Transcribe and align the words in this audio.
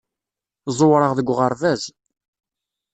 Ẓewreɣ 0.77 1.11
deg 1.17 1.27
uɣerbaz. 1.33 1.83